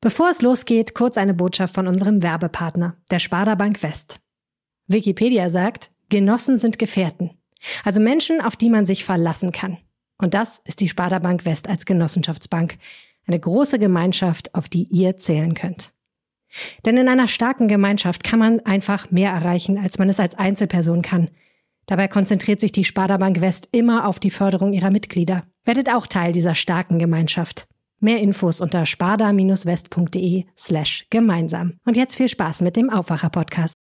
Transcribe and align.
Bevor 0.00 0.30
es 0.30 0.42
losgeht, 0.42 0.94
kurz 0.94 1.18
eine 1.18 1.34
Botschaft 1.34 1.74
von 1.74 1.88
unserem 1.88 2.22
Werbepartner, 2.22 2.96
der 3.10 3.18
Sparda 3.18 3.56
Bank 3.56 3.82
West. 3.82 4.20
Wikipedia 4.86 5.50
sagt, 5.50 5.90
Genossen 6.08 6.56
sind 6.56 6.78
Gefährten. 6.78 7.30
Also 7.84 8.00
Menschen, 8.00 8.40
auf 8.40 8.54
die 8.54 8.70
man 8.70 8.86
sich 8.86 9.04
verlassen 9.04 9.50
kann. 9.50 9.76
Und 10.16 10.34
das 10.34 10.60
ist 10.64 10.80
die 10.80 10.88
Sparda 10.88 11.18
Bank 11.18 11.44
West 11.44 11.68
als 11.68 11.84
Genossenschaftsbank. 11.84 12.78
Eine 13.26 13.40
große 13.40 13.78
Gemeinschaft, 13.80 14.54
auf 14.54 14.68
die 14.68 14.84
ihr 14.84 15.16
zählen 15.16 15.54
könnt. 15.54 15.92
Denn 16.84 16.96
in 16.96 17.08
einer 17.08 17.28
starken 17.28 17.68
Gemeinschaft 17.68 18.24
kann 18.24 18.38
man 18.38 18.60
einfach 18.60 19.10
mehr 19.10 19.32
erreichen, 19.32 19.78
als 19.78 19.98
man 19.98 20.08
es 20.08 20.20
als 20.20 20.36
Einzelperson 20.36 21.02
kann. 21.02 21.28
Dabei 21.86 22.06
konzentriert 22.06 22.60
sich 22.60 22.70
die 22.70 22.84
Sparda 22.84 23.16
Bank 23.16 23.40
West 23.40 23.68
immer 23.72 24.06
auf 24.06 24.20
die 24.20 24.30
Förderung 24.30 24.72
ihrer 24.72 24.90
Mitglieder. 24.90 25.42
Werdet 25.64 25.92
auch 25.92 26.06
Teil 26.06 26.32
dieser 26.32 26.54
starken 26.54 26.98
Gemeinschaft. 26.98 27.68
Mehr 28.00 28.20
Infos 28.20 28.60
unter 28.60 28.86
sparda-west.de 28.86 30.44
slash 30.56 31.06
gemeinsam. 31.10 31.74
Und 31.84 31.96
jetzt 31.96 32.16
viel 32.16 32.28
Spaß 32.28 32.60
mit 32.60 32.76
dem 32.76 32.90
Aufwacher-Podcast. 32.90 33.74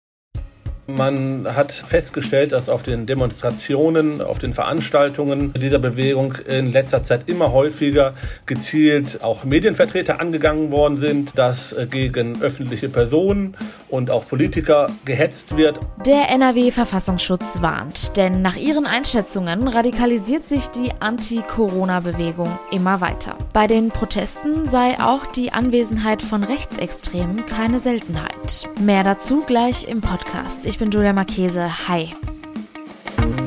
Man 0.90 1.46
hat 1.54 1.74
festgestellt, 1.74 2.54
dass 2.54 2.70
auf 2.70 2.82
den 2.82 3.06
Demonstrationen, 3.06 4.22
auf 4.22 4.40
den 4.40 4.54
Veranstaltungen 4.54 5.52
dieser 5.54 5.80
Bewegung 5.80 6.36
in 6.48 6.72
letzter 6.72 7.04
Zeit 7.04 7.24
immer 7.28 7.52
häufiger 7.52 8.14
gezielt 8.46 9.22
auch 9.22 9.44
Medienvertreter 9.44 10.22
angegangen 10.22 10.72
worden 10.72 10.98
sind, 10.98 11.38
dass 11.38 11.76
gegen 11.90 12.42
öffentliche 12.42 12.88
Personen 12.88 13.58
und 13.90 14.10
auch 14.10 14.26
Politiker 14.26 14.90
gehetzt 15.04 15.58
wird. 15.58 15.80
Der 16.06 16.30
NRW-Verfassungsschutz 16.30 17.62
warnt, 17.62 18.16
denn 18.16 18.42
nach 18.42 18.56
ihren 18.56 18.86
Einschätzungen 18.86 19.68
radikalisiert 19.68 20.48
sich 20.48 20.68
die 20.70 20.92
Anti-Corona-Bewegung 21.00 22.58
immer 22.72 23.02
weiter. 23.02 23.36
Bei 23.54 23.68
den 23.68 23.90
Protesten 23.90 24.68
sei 24.68 24.98
auch 25.00 25.26
die 25.28 25.52
Anwesenheit 25.52 26.22
von 26.22 26.44
Rechtsextremen 26.44 27.46
keine 27.46 27.80
Seltenheit. 27.80 28.70
Mehr 28.80 29.04
dazu 29.04 29.44
gleich 29.46 29.88
im 29.88 30.00
Podcast. 30.00 30.66
Ich 30.66 30.77
bin 30.78 30.92
Julia 30.92 31.14
Marchese. 31.14 31.70
Hi. 31.88 32.14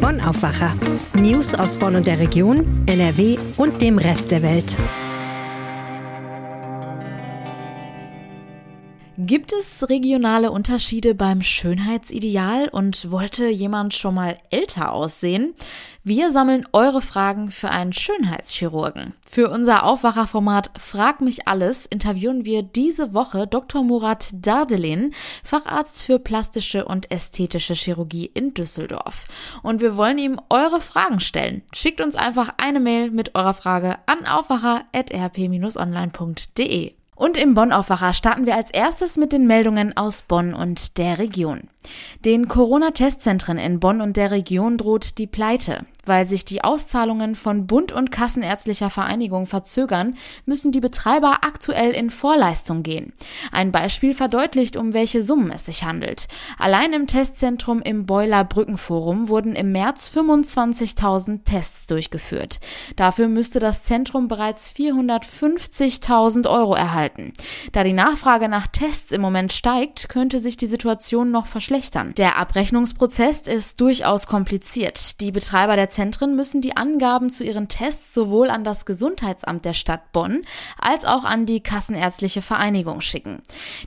Bonn 0.00 0.20
Aufwacher. 0.20 0.74
News 1.14 1.54
aus 1.54 1.76
Bonn 1.76 1.96
und 1.96 2.06
der 2.06 2.18
Region, 2.18 2.62
NRW 2.86 3.38
und 3.56 3.80
dem 3.80 3.98
Rest 3.98 4.30
der 4.30 4.42
Welt. 4.42 4.76
Gibt 9.30 9.52
es 9.52 9.88
regionale 9.88 10.50
Unterschiede 10.50 11.14
beim 11.14 11.40
Schönheitsideal 11.40 12.68
und 12.68 13.12
wollte 13.12 13.46
jemand 13.46 13.94
schon 13.94 14.16
mal 14.16 14.36
älter 14.50 14.90
aussehen? 14.90 15.54
Wir 16.02 16.32
sammeln 16.32 16.66
eure 16.72 17.00
Fragen 17.00 17.52
für 17.52 17.70
einen 17.70 17.92
Schönheitschirurgen. 17.92 19.14
Für 19.30 19.50
unser 19.50 19.84
Aufwacherformat 19.84 20.72
Frag 20.76 21.20
mich 21.20 21.46
alles 21.46 21.86
interviewen 21.86 22.44
wir 22.44 22.64
diese 22.64 23.14
Woche 23.14 23.46
Dr. 23.46 23.84
Murat 23.84 24.30
Dardelin, 24.32 25.14
Facharzt 25.44 26.02
für 26.02 26.18
plastische 26.18 26.84
und 26.84 27.12
ästhetische 27.12 27.74
Chirurgie 27.74 28.28
in 28.34 28.52
Düsseldorf. 28.52 29.26
Und 29.62 29.80
wir 29.80 29.96
wollen 29.96 30.18
ihm 30.18 30.40
eure 30.48 30.80
Fragen 30.80 31.20
stellen. 31.20 31.62
Schickt 31.72 32.00
uns 32.00 32.16
einfach 32.16 32.54
eine 32.56 32.80
Mail 32.80 33.12
mit 33.12 33.36
eurer 33.36 33.54
Frage 33.54 33.98
an 34.06 34.26
aufwacher.rp-online.de. 34.26 36.99
Und 37.20 37.36
im 37.36 37.52
Bonn-Aufwacher 37.52 38.14
starten 38.14 38.46
wir 38.46 38.56
als 38.56 38.70
erstes 38.70 39.18
mit 39.18 39.30
den 39.30 39.46
Meldungen 39.46 39.94
aus 39.94 40.22
Bonn 40.22 40.54
und 40.54 40.96
der 40.96 41.18
Region. 41.18 41.68
Den 42.24 42.48
Corona-Testzentren 42.48 43.58
in 43.58 43.78
Bonn 43.78 44.00
und 44.00 44.16
der 44.16 44.30
Region 44.30 44.78
droht 44.78 45.18
die 45.18 45.26
Pleite. 45.26 45.84
Weil 46.04 46.24
sich 46.26 46.44
die 46.44 46.62
Auszahlungen 46.64 47.34
von 47.34 47.66
Bund 47.66 47.92
und 47.92 48.10
Kassenärztlicher 48.10 48.90
Vereinigung 48.90 49.46
verzögern, 49.46 50.14
müssen 50.46 50.72
die 50.72 50.80
Betreiber 50.80 51.38
aktuell 51.42 51.92
in 51.92 52.10
Vorleistung 52.10 52.82
gehen. 52.82 53.12
Ein 53.52 53.72
Beispiel 53.72 54.14
verdeutlicht, 54.14 54.76
um 54.76 54.94
welche 54.94 55.22
Summen 55.22 55.50
es 55.50 55.66
sich 55.66 55.84
handelt. 55.84 56.28
Allein 56.58 56.92
im 56.92 57.06
Testzentrum 57.06 57.82
im 57.82 58.06
Beuler 58.06 58.44
Brückenforum 58.44 59.28
wurden 59.28 59.54
im 59.54 59.72
März 59.72 60.10
25.000 60.14 61.44
Tests 61.44 61.86
durchgeführt. 61.86 62.60
Dafür 62.96 63.28
müsste 63.28 63.60
das 63.60 63.82
Zentrum 63.82 64.28
bereits 64.28 64.70
450.000 64.70 66.48
Euro 66.48 66.74
erhalten. 66.74 67.32
Da 67.72 67.84
die 67.84 67.92
Nachfrage 67.92 68.48
nach 68.48 68.66
Tests 68.66 69.12
im 69.12 69.20
Moment 69.20 69.52
steigt, 69.52 70.08
könnte 70.08 70.38
sich 70.38 70.56
die 70.56 70.66
Situation 70.66 71.30
noch 71.30 71.46
verschlechtern. 71.46 72.14
Der 72.16 72.36
Abrechnungsprozess 72.38 73.42
ist 73.42 73.80
durchaus 73.80 74.26
kompliziert. 74.26 75.20
Die 75.20 75.32
Betreiber 75.32 75.76
der 75.76 75.89
Zentren 75.90 76.36
müssen 76.36 76.60
die 76.60 76.76
Angaben 76.76 77.30
zu 77.30 77.44
ihren 77.44 77.68
Tests 77.68 78.14
sowohl 78.14 78.50
an 78.50 78.64
das 78.64 78.86
Gesundheitsamt 78.86 79.64
der 79.64 79.72
Stadt 79.72 80.12
Bonn 80.12 80.44
als 80.78 81.04
auch 81.04 81.24
an 81.24 81.46
die 81.46 81.60
Kassenärztliche 81.60 82.42
Vereinigung 82.42 83.00
schicken. 83.00 83.42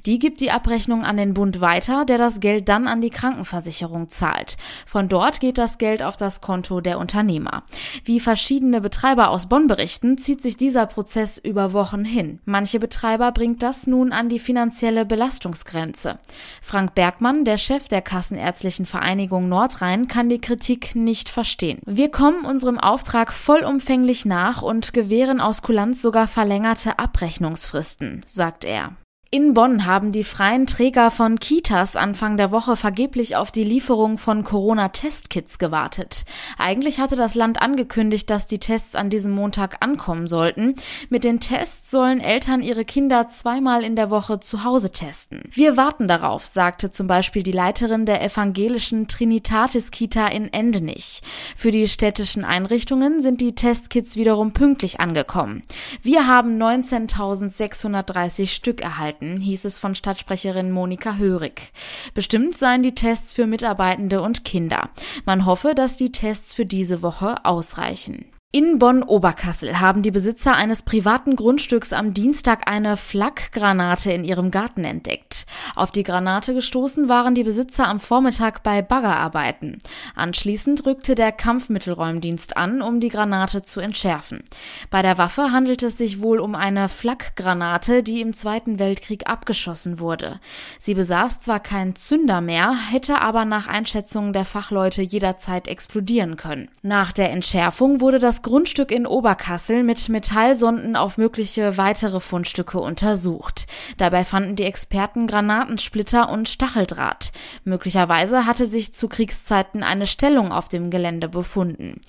Die 0.06 0.20
gibt 0.20 0.42
die 0.42 0.52
Abrechnung 0.52 1.04
an 1.04 1.18
den 1.18 1.34
Bund 1.34 1.62
weiter, 1.62 2.06
der 2.06 2.18
das 2.18 2.40
Geld 2.40 2.70
dann 2.70 2.88
an 2.88 3.02
die 3.02 3.10
Krankenversicherung 3.10 4.10
zahlt. 4.10 4.58
Von 4.86 5.10
dort 5.10 5.40
geht 5.40 5.58
das 5.58 5.78
Geld 5.78 6.04
auf 6.04 6.18
das 6.18 6.42
Konto 6.42 6.82
der 6.82 7.00
Unternehmer. 7.00 7.64
Wie 8.06 8.20
verschiedene 8.20 8.82
Betreiber 8.82 9.30
aus 9.30 9.48
Bonn 9.48 9.68
berichten, 9.68 10.18
zieht 10.18 10.42
sich 10.42 10.58
dieser 10.58 10.86
Prozess 10.86 11.38
über 11.38 11.74
Wochen 11.74 12.06
hin. 12.06 12.40
Manche 12.46 12.80
Betreiber 12.80 13.32
bringt 13.32 13.64
das 13.64 13.88
nun 13.88 14.12
an 14.12 14.30
die 14.30 14.40
finanzielle 14.40 15.06
Belastungsgrenze. 15.06 16.20
Frank 16.62 16.96
Bergmann, 16.96 17.46
der 17.46 17.58
Chef 17.58 17.88
der 17.88 18.02
Kassenärztlichen 18.02 18.86
Vereinigung 18.86 19.50
Nordrhein 19.50 20.08
kann 20.08 20.30
die 20.30 20.42
Kritik 20.42 20.96
nicht 20.96 21.30
verstehen. 21.30 21.80
Wir 21.96 22.10
kommen 22.10 22.44
unserem 22.44 22.80
Auftrag 22.80 23.32
vollumfänglich 23.32 24.26
nach 24.26 24.64
und 24.64 24.94
gewähren 24.94 25.40
aus 25.40 25.62
Kulanz 25.62 26.02
sogar 26.02 26.28
verlängerte 26.28 26.98
Abrechnungsfristen, 26.98 28.22
sagt 28.26 28.64
er. 28.64 28.96
In 29.34 29.56
Bonn 29.56 29.88
haben 29.88 30.12
die 30.12 30.24
freien 30.24 30.68
Träger 30.68 31.10
von 31.10 31.40
Kitas 31.40 31.96
Anfang 31.96 32.38
der 32.38 32.52
Woche 32.52 32.76
vergeblich 32.76 33.36
auf 33.36 33.52
die 33.52 33.64
Lieferung 33.64 34.20
von 34.20 34.44
Corona-Testkits 34.44 35.58
gewartet. 35.58 36.26
Eigentlich 36.60 37.00
hatte 37.00 37.16
das 37.16 37.34
Land 37.34 37.60
angekündigt, 37.60 38.30
dass 38.30 38.46
die 38.46 38.60
Tests 38.60 38.94
an 38.94 39.10
diesem 39.10 39.32
Montag 39.32 39.78
ankommen 39.80 40.28
sollten. 40.28 40.76
Mit 41.10 41.24
den 41.24 41.40
Tests 41.40 41.90
sollen 41.90 42.20
Eltern 42.20 42.62
ihre 42.62 42.86
Kinder 42.86 43.28
zweimal 43.28 43.84
in 43.84 43.96
der 43.96 44.12
Woche 44.12 44.40
zu 44.40 44.64
Hause 44.64 44.92
testen. 44.92 45.42
Wir 45.50 45.78
warten 45.78 46.08
darauf, 46.08 46.46
sagte 46.46 46.92
zum 46.92 47.08
Beispiel 47.08 47.42
die 47.42 47.52
Leiterin 47.52 48.06
der 48.06 48.24
evangelischen 48.24 49.08
Trinitatis 49.08 49.90
Kita 49.90 50.28
in 50.28 50.54
Endenich. 50.54 51.22
Für 51.56 51.72
die 51.72 51.88
städtischen 51.88 52.46
Einrichtungen 52.46 53.20
sind 53.20 53.42
die 53.42 53.56
Testkits 53.56 54.16
wiederum 54.16 54.54
pünktlich 54.54 55.00
angekommen. 55.00 55.64
Wir 56.04 56.28
haben 56.28 56.62
19.630 56.62 58.46
Stück 58.50 58.82
erhalten 58.82 59.23
erhalten, 59.24 59.42
hieß 59.42 59.66
es 59.66 59.80
von 59.80 59.96
Stadtsprecherin 59.96 60.72
Monika 60.72 61.16
Hörig. 61.16 61.72
Bestimmt 62.14 62.56
seien 62.56 62.84
die 62.84 62.96
Tests 62.96 63.34
für 63.34 63.48
Mitarbeitende 63.48 64.22
und 64.22 64.44
Kinder. 64.44 64.90
Man 65.26 65.46
hoffe, 65.46 65.74
dass 65.76 65.98
die 65.98 66.12
Tests 66.12 66.54
für 66.54 66.66
diese 66.66 67.02
Woche 67.02 67.46
ausreichen. 67.46 68.26
In 68.56 68.78
Bonn-Oberkassel 68.78 69.80
haben 69.80 70.04
die 70.04 70.12
Besitzer 70.12 70.54
eines 70.54 70.84
privaten 70.84 71.36
Grundstücks 71.36 71.92
am 71.92 72.14
Dienstag 72.14 72.70
eine 72.70 72.98
Flakgranate 72.98 74.12
in 74.12 74.24
ihrem 74.24 74.52
Garten 74.52 74.84
entdeckt. 74.84 75.48
Auf 75.74 75.90
die 75.90 76.04
Granate 76.04 76.54
gestoßen 76.54 77.10
waren 77.10 77.34
die 77.34 77.44
Besitzer 77.44 77.88
am 77.88 78.00
Vormittag 78.00 78.62
bei 78.62 78.84
Baggerarbeiten. 78.84 79.80
Anschließend 80.14 80.86
rückte 80.86 81.16
der 81.16 81.32
Kampfmittelräumdienst 81.32 82.56
an, 82.56 82.84
um 82.84 83.00
die 83.00 83.10
Granate 83.10 83.64
zu 83.64 83.80
entschärfen. 83.80 84.44
Bei 84.92 85.02
der 85.02 85.18
Waffe 85.18 85.52
handelt 85.52 85.82
es 85.82 85.98
sich 85.98 86.22
wohl 86.22 86.40
um 86.40 86.54
eine 86.54 86.90
Flakgranate, 86.90 88.04
die 88.04 88.22
im 88.22 88.34
Zweiten 88.34 88.78
Weltkrieg 88.78 89.28
abgeschossen 89.28 90.00
wurde. 90.00 90.40
Sie 90.78 90.94
besaß 90.94 91.40
zwar 91.40 91.60
keinen 91.60 91.96
Zünder 91.96 92.40
mehr, 92.40 92.76
hätte 92.92 93.20
aber 93.20 93.46
nach 93.46 93.66
Einschätzung 93.66 94.32
der 94.32 94.46
Fachleute 94.46 95.02
jederzeit 95.02 95.68
explodieren 95.68 96.38
können. 96.38 96.70
Nach 96.84 97.12
der 97.12 97.32
Entschärfung 97.32 98.00
wurde 98.00 98.20
das 98.20 98.43
Grundstück 98.44 98.92
in 98.92 99.08
Oberkassel 99.08 99.82
mit 99.84 100.08
Metallsonden 100.10 100.96
auf 100.96 101.18
mögliche 101.18 101.78
weitere 101.78 102.20
Fundstücke 102.20 102.80
untersucht. 102.80 103.66
Dabei 103.98 104.24
fanden 104.24 104.56
die 104.56 104.66
Experten 104.66 105.26
Granatensplitter 105.26 106.30
und 106.30 106.48
Stacheldraht. 106.48 107.32
Möglicherweise 107.64 108.46
hatte 108.46 108.68
sich 108.68 108.94
zu 108.94 109.08
Kriegszeiten 109.08 109.82
eine 109.82 110.06
Stellung 110.06 110.52
auf 110.52 110.70
dem 110.70 110.92
Gelände 110.92 111.30
befunden. 111.30 112.00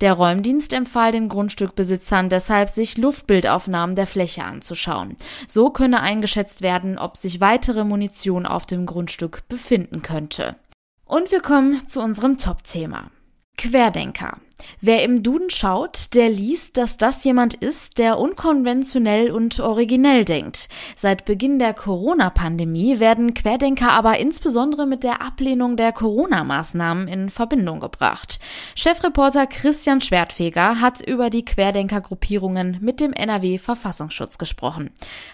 Der 0.00 0.14
Räumdienst 0.14 0.72
empfahl 0.72 1.12
den 1.12 1.28
Grundstückbesitzern 1.28 2.30
deshalb, 2.30 2.70
sich 2.70 2.96
Luftbildaufnahmen 2.96 3.96
der 3.96 4.06
Fläche 4.06 4.44
anzuschauen. 4.44 5.16
So 5.46 5.70
könne 5.70 6.00
eingeschätzt 6.00 6.62
werden, 6.62 6.96
ob 6.98 7.16
sich 7.16 7.40
weitere 7.40 7.84
Munition 7.84 8.46
auf 8.46 8.64
dem 8.64 8.86
Grundstück 8.86 9.46
befinden 9.48 10.02
könnte. 10.02 10.56
Und 11.04 11.32
wir 11.32 11.40
kommen 11.40 11.86
zu 11.88 12.00
unserem 12.00 12.38
Top-Thema. 12.38 13.10
Querdenker. 13.56 14.38
Wer 14.80 15.02
im 15.04 15.22
Duden 15.22 15.50
schaut, 15.50 16.14
der 16.14 16.28
liest, 16.28 16.76
dass 16.76 16.96
das 16.96 17.24
jemand 17.24 17.54
ist, 17.54 17.98
der 17.98 18.18
unkonventionell 18.18 19.30
und 19.30 19.60
originell 19.60 20.24
denkt. 20.24 20.68
Seit 20.96 21.24
Beginn 21.24 21.58
der 21.58 21.74
Corona-Pandemie 21.74 23.00
werden 23.00 23.34
Querdenker 23.34 23.92
aber 23.92 24.18
insbesondere 24.18 24.86
mit 24.86 25.02
der 25.02 25.22
Ablehnung 25.22 25.76
der 25.76 25.92
Corona-Maßnahmen 25.92 27.08
in 27.08 27.30
Verbindung 27.30 27.80
gebracht. 27.80 28.38
Chefreporter 28.74 29.46
Christian 29.46 30.00
Schwertfeger 30.00 30.80
hat 30.80 31.00
über 31.00 31.30
die 31.30 31.44
Querdenker-Gruppierungen 31.44 32.78
mit 32.80 33.00
dem 33.00 33.12
NRW-Verfassungsschutz 33.12 34.38
gesprochen. 34.38 34.90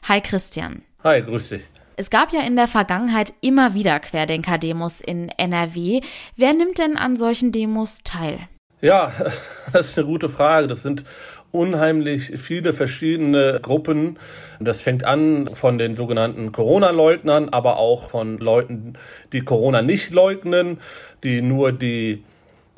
Hi 0.09 0.21
Christian. 0.21 0.83
Hi, 1.05 1.23
grüß 1.23 1.51
dich. 1.51 1.63
Es 1.99 2.11
gab 2.11 2.31
ja 2.35 2.43
in 2.43 2.57
der 2.57 2.69
Vergangenheit 2.69 3.33
immer 3.41 3.73
wieder 3.73 3.99
Querdenker-Demos 3.99 5.01
in 5.01 5.31
NRW. 5.31 6.03
Wer 6.37 6.53
nimmt 6.53 6.77
denn 6.77 6.99
an 6.99 7.17
solchen 7.17 7.53
Demos 7.53 8.03
teil? 8.05 8.39
Ja, 8.83 9.13
das 9.73 9.87
ist 9.87 9.99
eine 9.99 10.07
gute 10.07 10.29
Frage. 10.29 10.67
Das 10.67 10.83
sind 10.83 11.05
unheimlich 11.53 12.33
viele 12.37 12.75
verschiedene 12.75 13.61
Gruppen. 13.63 14.19
Das 14.61 14.83
fängt 14.83 15.05
an 15.05 15.49
von 15.55 15.79
den 15.79 15.97
sogenannten 15.97 16.53
Corona-Leugnern, 16.53 17.49
aber 17.49 17.79
auch 17.79 18.11
von 18.11 18.37
Leuten, 18.37 18.99
die 19.33 19.41
Corona 19.41 19.81
nicht 19.81 20.11
leugnen, 20.11 20.81
die 21.25 21.41
nur 21.41 21.73
die 21.73 22.25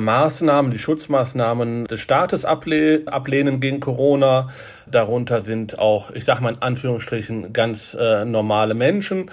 Maßnahmen, 0.00 0.70
die 0.70 0.78
Schutzmaßnahmen 0.78 1.86
des 1.88 1.98
Staates 1.98 2.44
ableh 2.44 3.04
ablehnen 3.06 3.58
gegen 3.58 3.80
Corona. 3.80 4.50
Darunter 4.86 5.44
sind 5.44 5.80
auch, 5.80 6.12
ich 6.12 6.24
sage 6.24 6.40
mal 6.40 6.54
in 6.54 6.62
Anführungsstrichen, 6.62 7.52
ganz 7.52 7.94
äh, 7.98 8.24
normale 8.24 8.74
Menschen. 8.74 9.28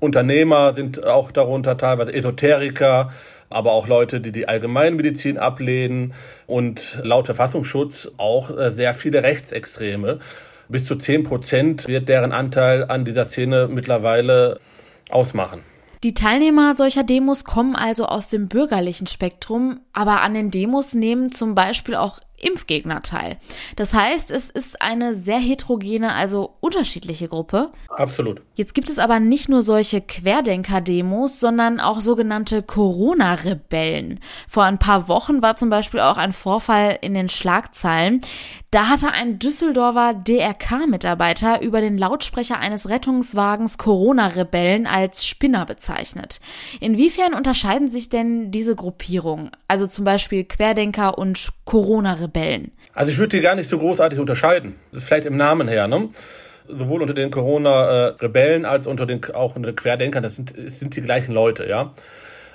Unternehmer 0.00 0.72
sind 0.72 1.04
auch 1.04 1.32
darunter 1.32 1.76
teilweise 1.76 2.14
Esoteriker, 2.14 3.12
aber 3.50 3.72
auch 3.72 3.88
Leute, 3.88 4.22
die 4.22 4.32
die 4.32 4.48
Allgemeinmedizin 4.48 5.36
ablehnen 5.36 6.14
und 6.46 6.98
laut 7.02 7.26
Verfassungsschutz 7.26 8.10
auch 8.16 8.56
äh, 8.56 8.70
sehr 8.70 8.94
viele 8.94 9.22
Rechtsextreme. 9.22 10.20
Bis 10.70 10.86
zu 10.86 10.96
zehn 10.96 11.24
Prozent 11.24 11.86
wird 11.86 12.08
deren 12.08 12.32
Anteil 12.32 12.84
an 12.84 13.04
dieser 13.04 13.26
Szene 13.26 13.68
mittlerweile 13.70 14.60
ausmachen. 15.10 15.62
Die 16.02 16.14
Teilnehmer 16.14 16.74
solcher 16.74 17.04
Demos 17.04 17.44
kommen 17.44 17.74
also 17.74 18.06
aus 18.06 18.28
dem 18.28 18.48
bürgerlichen 18.48 19.06
Spektrum, 19.06 19.80
aber 19.92 20.20
an 20.20 20.34
den 20.34 20.50
Demos 20.50 20.94
nehmen 20.94 21.32
zum 21.32 21.54
Beispiel 21.54 21.94
auch 21.94 22.20
Impfgegner 22.38 23.02
teil. 23.02 23.36
Das 23.76 23.94
heißt, 23.94 24.30
es 24.30 24.50
ist 24.50 24.82
eine 24.82 25.14
sehr 25.14 25.38
heterogene, 25.38 26.12
also 26.12 26.54
unterschiedliche 26.60 27.28
Gruppe. 27.28 27.72
Absolut. 27.88 28.42
Jetzt 28.54 28.74
gibt 28.74 28.90
es 28.90 28.98
aber 28.98 29.20
nicht 29.20 29.48
nur 29.48 29.62
solche 29.62 30.00
Querdenker-Demos, 30.00 31.40
sondern 31.40 31.80
auch 31.80 32.00
sogenannte 32.00 32.62
Corona-Rebellen. 32.62 34.20
Vor 34.48 34.64
ein 34.64 34.78
paar 34.78 35.08
Wochen 35.08 35.42
war 35.42 35.56
zum 35.56 35.70
Beispiel 35.70 36.00
auch 36.00 36.16
ein 36.18 36.32
Vorfall 36.32 36.98
in 37.00 37.14
den 37.14 37.28
Schlagzeilen. 37.28 38.20
Da 38.70 38.88
hatte 38.88 39.12
ein 39.12 39.38
Düsseldorfer 39.38 40.12
DRK-Mitarbeiter 40.12 41.62
über 41.62 41.80
den 41.80 41.96
Lautsprecher 41.96 42.58
eines 42.58 42.88
Rettungswagens 42.88 43.78
Corona-Rebellen 43.78 44.86
als 44.86 45.26
Spinner 45.26 45.64
bezeichnet. 45.64 46.40
Inwiefern 46.80 47.32
unterscheiden 47.32 47.88
sich 47.88 48.10
denn 48.10 48.50
diese 48.50 48.76
Gruppierungen? 48.76 49.50
Also 49.68 49.86
zum 49.86 50.04
Beispiel 50.04 50.44
Querdenker 50.44 51.16
und 51.16 51.48
Corona-Rebellen? 51.64 52.25
Also 52.94 53.10
ich 53.10 53.18
würde 53.18 53.36
die 53.36 53.42
gar 53.42 53.54
nicht 53.54 53.68
so 53.68 53.78
großartig 53.78 54.18
unterscheiden. 54.18 54.76
Das 54.92 55.02
ist 55.02 55.08
vielleicht 55.08 55.26
im 55.26 55.36
Namen 55.36 55.68
her, 55.68 55.88
ne? 55.88 56.08
Sowohl 56.68 57.02
unter 57.02 57.14
den 57.14 57.30
Corona-Rebellen 57.30 58.64
als 58.64 58.86
unter 58.86 59.06
den, 59.06 59.24
auch 59.32 59.54
unter 59.54 59.70
den 59.70 59.76
Querdenkern, 59.76 60.22
das 60.22 60.36
sind, 60.36 60.54
das 60.56 60.78
sind 60.80 60.96
die 60.96 61.02
gleichen 61.02 61.32
Leute, 61.32 61.68
ja. 61.68 61.92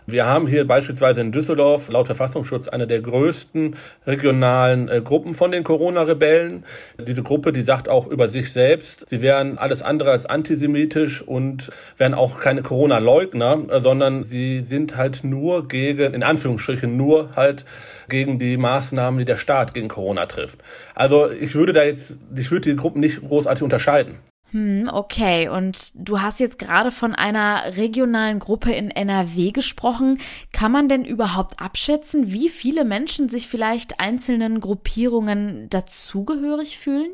Wir 0.07 0.25
haben 0.25 0.47
hier 0.47 0.65
beispielsweise 0.65 1.21
in 1.21 1.31
Düsseldorf 1.31 1.87
laut 1.89 2.07
Verfassungsschutz 2.07 2.67
eine 2.67 2.87
der 2.87 3.01
größten 3.01 3.75
regionalen 4.07 4.89
äh, 4.89 4.99
Gruppen 5.01 5.35
von 5.35 5.51
den 5.51 5.63
Corona-Rebellen. 5.63 6.65
Diese 6.99 7.21
Gruppe, 7.21 7.53
die 7.53 7.61
sagt 7.61 7.87
auch 7.87 8.07
über 8.07 8.27
sich 8.27 8.51
selbst, 8.51 9.05
sie 9.09 9.21
wären 9.21 9.59
alles 9.59 9.81
andere 9.81 10.11
als 10.11 10.25
antisemitisch 10.25 11.21
und 11.21 11.69
wären 11.97 12.15
auch 12.15 12.39
keine 12.39 12.63
Corona-Leugner, 12.63 13.69
äh, 13.69 13.81
sondern 13.81 14.23
sie 14.23 14.61
sind 14.61 14.97
halt 14.97 15.23
nur 15.23 15.67
gegen, 15.67 16.13
in 16.13 16.23
Anführungsstrichen 16.23 16.97
nur 16.97 17.35
halt 17.35 17.65
gegen 18.09 18.39
die 18.39 18.57
Maßnahmen, 18.57 19.19
die 19.19 19.25
der 19.25 19.37
Staat 19.37 19.73
gegen 19.75 19.87
Corona 19.87 20.25
trifft. 20.25 20.59
Also 20.95 21.29
ich 21.29 21.53
würde 21.53 21.73
da 21.73 21.83
jetzt, 21.83 22.17
ich 22.35 22.49
würde 22.49 22.71
die 22.71 22.75
Gruppen 22.75 23.01
nicht 23.01 23.21
großartig 23.21 23.63
unterscheiden. 23.63 24.17
Hm, 24.51 24.89
okay. 24.91 25.47
Und 25.47 25.91
du 25.95 26.21
hast 26.21 26.39
jetzt 26.39 26.59
gerade 26.59 26.91
von 26.91 27.15
einer 27.15 27.77
regionalen 27.77 28.39
Gruppe 28.39 28.71
in 28.73 28.91
NRW 28.91 29.51
gesprochen. 29.51 30.19
Kann 30.51 30.71
man 30.71 30.89
denn 30.89 31.05
überhaupt 31.05 31.61
abschätzen, 31.61 32.31
wie 32.31 32.49
viele 32.49 32.83
Menschen 32.83 33.29
sich 33.29 33.47
vielleicht 33.47 33.99
einzelnen 33.99 34.59
Gruppierungen 34.59 35.69
dazugehörig 35.69 36.77
fühlen? 36.77 37.11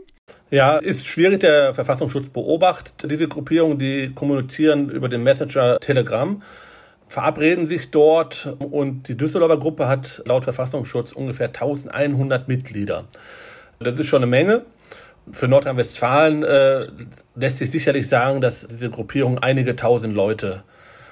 Ja, 0.50 0.78
ist 0.78 1.06
schwierig. 1.06 1.42
Der 1.42 1.74
Verfassungsschutz 1.74 2.30
beobachtet 2.30 3.10
diese 3.10 3.28
Gruppierungen, 3.28 3.78
die 3.78 4.12
kommunizieren 4.13 4.89
über 4.89 5.10
den 5.10 5.24
Messenger 5.24 5.80
Telegram, 5.80 6.42
verabreden 7.07 7.68
sich 7.68 7.92
dort 7.92 8.56
und 8.60 9.07
die 9.07 9.16
Düsseldorfer 9.16 9.57
Gruppe 9.57 9.88
hat 9.88 10.22
laut 10.25 10.44
Verfassungsschutz 10.44 11.12
ungefähr 11.12 11.48
1100 11.48 12.48
Mitglieder. 12.48 13.06
Das 13.80 14.00
ist 14.00 14.07
schon 14.07 14.24
eine 14.24 14.30
Menge. 14.30 14.66
Für 15.31 15.47
Nordrhein-Westfalen 15.47 16.44
äh, 16.44 16.88
lässt 17.35 17.57
sich 17.57 17.71
sicherlich 17.71 18.07
sagen, 18.07 18.41
dass 18.41 18.68
diese 18.68 18.89
Gruppierung 18.89 19.39
einige 19.39 19.75
tausend 19.75 20.13
Leute 20.15 20.63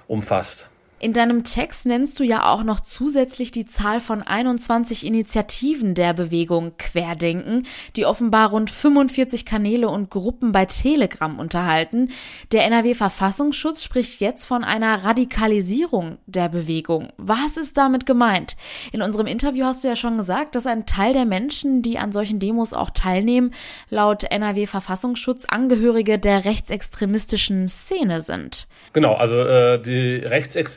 umfasst. 0.08 0.68
In 0.98 1.12
deinem 1.12 1.44
Text 1.44 1.86
nennst 1.86 2.22
du 2.22 2.24
ja 2.24 2.50
auch 2.50 2.64
noch 2.64 2.80
zusätzlich 2.80 3.52
die 3.52 3.66
Zahl 3.66 4.00
von 4.00 4.24
21 4.24 5.06
Initiativen 5.06 5.94
der 5.94 6.14
Bewegung 6.14 6.78
Querdenken, 6.78 7.68
die 7.98 8.06
offenbar 8.06 8.52
rund 8.52 8.72
45 8.72 9.46
Kanäle 9.46 9.90
und 9.90 10.10
Gruppen 10.10 10.54
bei 10.54 10.66
Telegram 10.66 11.38
unterhalten. 11.38 12.12
Der 12.54 12.64
NRW-Verfassungsschutz 12.66 13.84
spricht 13.84 14.22
jetzt 14.22 14.46
von 14.46 14.64
einer 14.64 15.04
Radikalisierung 15.04 16.18
der 16.28 16.48
Bewegung. 16.48 17.10
Was 17.18 17.58
ist 17.58 17.78
damit 17.78 18.06
gemeint? 18.06 18.56
In 18.94 19.02
unserem 19.02 19.28
Interview 19.28 19.66
hast 19.66 19.84
du 19.84 19.90
ja 19.90 19.98
schon 19.98 20.16
gesagt, 20.16 20.56
dass 20.56 20.66
ein 20.66 20.86
Teil 20.86 21.12
der 21.12 21.26
Menschen, 21.26 21.82
die 21.82 21.98
an 21.98 22.14
solchen 22.14 22.40
Demos 22.40 22.72
auch 22.72 22.90
teilnehmen, 22.90 23.54
laut 23.90 24.24
NRW-Verfassungsschutz 24.24 25.44
Angehörige 25.50 26.20
der 26.20 26.46
rechtsextremistischen 26.46 27.68
Szene 27.68 28.22
sind. 28.22 28.68
Genau, 28.94 29.16
also 29.16 29.36
äh, 29.42 29.82
die 29.82 30.26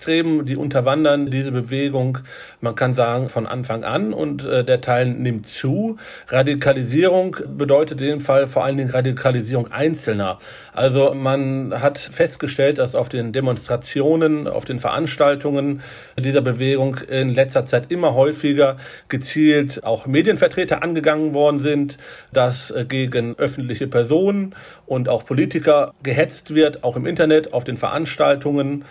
Rechtsextremen 0.08 0.18
Extremen, 0.18 0.46
die 0.46 0.56
unterwandern 0.56 1.30
diese 1.30 1.52
Bewegung, 1.52 2.18
man 2.62 2.74
kann 2.74 2.94
sagen, 2.94 3.28
von 3.28 3.46
Anfang 3.46 3.84
an 3.84 4.14
und 4.14 4.42
äh, 4.42 4.64
der 4.64 4.80
Teil 4.80 5.08
nimmt 5.08 5.46
zu. 5.46 5.98
Radikalisierung 6.28 7.36
bedeutet 7.46 8.00
in 8.00 8.06
dem 8.06 8.20
Fall 8.20 8.48
vor 8.48 8.64
allen 8.64 8.78
Dingen 8.78 8.90
Radikalisierung 8.90 9.70
Einzelner. 9.70 10.38
Also 10.72 11.12
man 11.12 11.74
hat 11.78 11.98
festgestellt, 11.98 12.78
dass 12.78 12.94
auf 12.94 13.10
den 13.10 13.32
Demonstrationen, 13.32 14.48
auf 14.48 14.64
den 14.64 14.78
Veranstaltungen 14.78 15.82
dieser 16.18 16.40
Bewegung 16.40 16.96
in 16.96 17.34
letzter 17.34 17.66
Zeit 17.66 17.90
immer 17.90 18.14
häufiger 18.14 18.78
gezielt 19.08 19.84
auch 19.84 20.06
Medienvertreter 20.06 20.82
angegangen 20.82 21.34
worden 21.34 21.60
sind, 21.60 21.98
dass 22.32 22.70
äh, 22.70 22.86
gegen 22.88 23.38
öffentliche 23.38 23.86
Personen 23.86 24.54
und 24.86 25.08
auch 25.10 25.26
Politiker 25.26 25.92
gehetzt 26.02 26.54
wird, 26.54 26.82
auch 26.82 26.96
im 26.96 27.06
Internet, 27.06 27.52
auf 27.52 27.64
den 27.64 27.76
Veranstaltungen. 27.76 28.84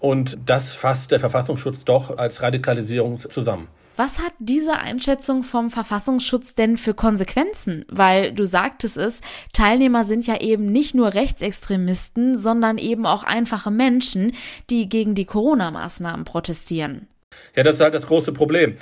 Und 0.00 0.38
das 0.46 0.74
fasst 0.74 1.10
der 1.10 1.20
Verfassungsschutz 1.20 1.84
doch 1.84 2.18
als 2.18 2.42
Radikalisierung 2.42 3.20
zusammen. 3.20 3.68
Was 3.98 4.18
hat 4.18 4.34
diese 4.38 4.78
Einschätzung 4.78 5.42
vom 5.42 5.70
Verfassungsschutz 5.70 6.54
denn 6.54 6.76
für 6.76 6.92
Konsequenzen? 6.92 7.86
Weil 7.88 8.32
du 8.32 8.44
sagtest 8.44 8.98
es, 8.98 9.22
Teilnehmer 9.54 10.04
sind 10.04 10.26
ja 10.26 10.38
eben 10.42 10.66
nicht 10.66 10.94
nur 10.94 11.14
Rechtsextremisten, 11.14 12.36
sondern 12.36 12.76
eben 12.76 13.06
auch 13.06 13.24
einfache 13.24 13.70
Menschen, 13.70 14.32
die 14.68 14.90
gegen 14.90 15.14
die 15.14 15.24
Corona-Maßnahmen 15.24 16.26
protestieren. 16.26 17.08
Ja, 17.54 17.62
das 17.62 17.76
ist 17.76 17.80
halt 17.80 17.94
das 17.94 18.06
große 18.06 18.32
Problem. 18.32 18.76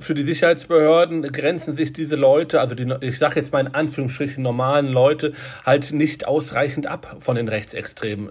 Für 0.00 0.14
die 0.14 0.22
Sicherheitsbehörden 0.22 1.22
grenzen 1.22 1.76
sich 1.76 1.92
diese 1.92 2.14
Leute, 2.14 2.60
also 2.60 2.74
die, 2.74 2.92
ich 3.00 3.18
sage 3.18 3.40
jetzt 3.40 3.52
mal 3.52 3.60
in 3.60 3.74
Anführungsstrichen 3.74 4.42
normalen 4.42 4.88
Leute, 4.88 5.32
halt 5.64 5.92
nicht 5.92 6.26
ausreichend 6.26 6.86
ab 6.86 7.16
von 7.20 7.36
den 7.36 7.48
Rechtsextremen, 7.48 8.30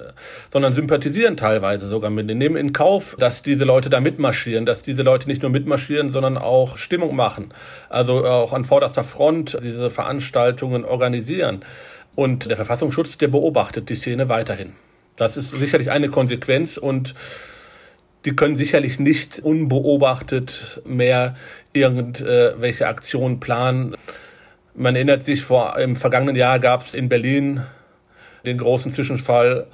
sondern 0.54 0.76
sympathisieren 0.76 1.36
teilweise 1.36 1.88
sogar 1.88 2.10
mit 2.10 2.30
denen, 2.30 2.38
nehmen 2.38 2.58
in 2.58 2.74
Kauf, 2.74 3.16
dass 3.20 3.42
diese 3.42 3.66
Leute 3.66 3.90
da 3.90 4.00
mitmarschieren, 4.00 4.66
dass 4.66 4.84
diese 4.84 5.02
Leute 5.02 5.28
nicht 5.28 5.42
nur 5.42 5.52
mitmarschieren, 5.52 6.12
sondern 6.12 6.38
auch 6.38 6.78
Stimmung 6.78 7.16
machen, 7.16 7.50
also 7.90 8.26
auch 8.26 8.54
an 8.54 8.64
vorderster 8.64 9.04
Front 9.04 9.58
diese 9.62 9.90
Veranstaltungen 9.90 10.86
organisieren. 10.86 11.62
Und 12.16 12.50
der 12.50 12.56
Verfassungsschutz, 12.56 13.18
der 13.18 13.28
beobachtet 13.28 13.90
die 13.90 13.96
Szene 13.96 14.30
weiterhin. 14.30 14.74
Das 15.18 15.38
ist 15.38 15.52
sicherlich 15.52 15.92
eine 15.92 16.10
Konsequenz 16.10 16.78
und 16.78 17.14
die 18.28 18.36
können 18.36 18.58
sicherlich 18.58 19.00
nicht 19.00 19.40
unbeobachtet 19.40 20.82
mehr 20.84 21.38
irgendwelche 21.72 22.86
Aktionen 22.86 23.40
planen. 23.40 23.96
Man 24.76 24.98
erinnert 24.98 25.24
sich, 25.24 25.44
vor, 25.44 25.80
im 25.80 25.96
vergangenen 25.96 26.36
Jahr 26.36 26.60
gab 26.60 26.86
es 26.86 26.94
in 26.94 27.08
Berlin 27.08 27.64
den 28.46 28.58
großen 28.58 28.92
Zwischenfall 28.92 29.68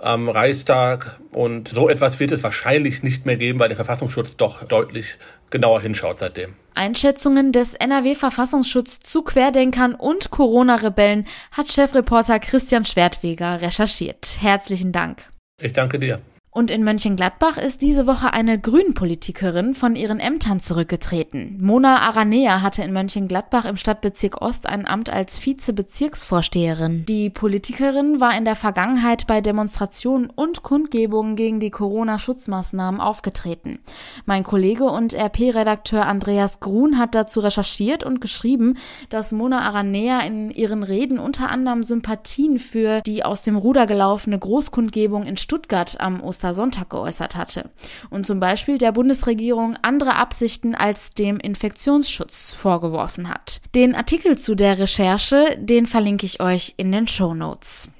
am 0.00 0.28
Reichstag 0.28 1.20
und 1.30 1.68
so 1.68 1.88
etwas 1.88 2.18
wird 2.18 2.32
es 2.32 2.42
wahrscheinlich 2.42 3.04
nicht 3.04 3.26
mehr 3.26 3.36
geben, 3.36 3.60
weil 3.60 3.68
der 3.68 3.76
Verfassungsschutz 3.76 4.36
doch 4.36 4.64
deutlich 4.64 5.16
genauer 5.50 5.80
hinschaut 5.80 6.18
seitdem. 6.18 6.54
Einschätzungen 6.74 7.52
des 7.52 7.74
NRW-Verfassungsschutz 7.74 8.98
zu 8.98 9.22
Querdenkern 9.22 9.94
und 9.94 10.30
Corona-Rebellen 10.30 11.26
hat 11.52 11.70
Chefreporter 11.70 12.40
Christian 12.40 12.84
Schwertweger 12.84 13.62
recherchiert. 13.62 14.38
Herzlichen 14.40 14.90
Dank. 14.90 15.22
Ich 15.62 15.74
danke 15.74 16.00
dir. 16.00 16.20
Und 16.52 16.72
in 16.72 16.82
Mönchengladbach 16.82 17.58
ist 17.58 17.80
diese 17.80 18.08
Woche 18.08 18.32
eine 18.32 18.58
Grünpolitikerin 18.58 19.72
von 19.72 19.94
ihren 19.94 20.18
Ämtern 20.18 20.58
zurückgetreten. 20.58 21.58
Mona 21.60 22.00
Aranea 22.00 22.60
hatte 22.60 22.82
in 22.82 22.92
Mönchengladbach 22.92 23.64
im 23.66 23.76
Stadtbezirk 23.76 24.42
Ost 24.42 24.66
ein 24.66 24.84
Amt 24.84 25.10
als 25.10 25.38
Vizebezirksvorsteherin. 25.46 27.06
Die 27.06 27.30
Politikerin 27.30 28.18
war 28.18 28.36
in 28.36 28.44
der 28.44 28.56
Vergangenheit 28.56 29.28
bei 29.28 29.40
Demonstrationen 29.40 30.28
und 30.28 30.64
Kundgebungen 30.64 31.36
gegen 31.36 31.60
die 31.60 31.70
Corona-Schutzmaßnahmen 31.70 33.00
aufgetreten. 33.00 33.78
Mein 34.26 34.42
Kollege 34.42 34.86
und 34.86 35.14
RP-Redakteur 35.14 36.04
Andreas 36.04 36.58
Grun 36.58 36.98
hat 36.98 37.14
dazu 37.14 37.38
recherchiert 37.38 38.02
und 38.02 38.20
geschrieben, 38.20 38.76
dass 39.08 39.30
Mona 39.30 39.60
Aranea 39.60 40.22
in 40.22 40.50
ihren 40.50 40.82
Reden 40.82 41.20
unter 41.20 41.48
anderem 41.48 41.84
Sympathien 41.84 42.58
für 42.58 43.02
die 43.02 43.24
aus 43.24 43.44
dem 43.44 43.54
Ruder 43.54 43.86
gelaufene 43.86 44.36
Großkundgebung 44.38 45.26
in 45.26 45.36
Stuttgart 45.36 46.00
am 46.00 46.20
Oster 46.20 46.39
Ostersonntag 46.40 46.88
geäußert 46.88 47.36
hatte 47.36 47.70
und 48.08 48.26
zum 48.26 48.40
Beispiel 48.40 48.78
der 48.78 48.92
Bundesregierung 48.92 49.76
andere 49.82 50.16
Absichten 50.16 50.74
als 50.74 51.12
dem 51.12 51.38
Infektionsschutz 51.38 52.52
vorgeworfen 52.52 53.28
hat. 53.28 53.60
Den 53.74 53.94
Artikel 53.94 54.38
zu 54.38 54.54
der 54.54 54.78
Recherche, 54.78 55.58
den 55.58 55.86
verlinke 55.86 56.24
ich 56.24 56.40
euch 56.40 56.74
in 56.78 56.92
den 56.92 57.06
Show 57.06 57.34
Notes. 57.34 57.90